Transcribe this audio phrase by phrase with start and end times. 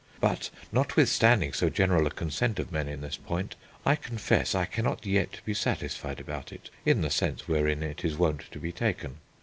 [0.19, 3.55] But notwithstanding so general a consent of men in this point,
[3.85, 8.17] I confess, I cannot yet be satisfied about it in the sense wherein it is
[8.17, 9.17] wont to be taken.